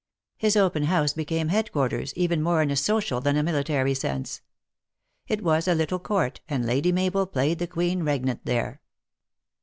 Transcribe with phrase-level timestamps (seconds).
[0.35, 4.41] His open house became headquarters, even more in a social than a military sense.
[5.27, 8.81] It was a little court, and Lady Mabel played the queen regnant there.